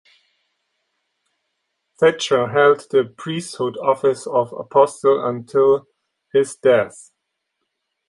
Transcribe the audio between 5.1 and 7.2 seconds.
until his death.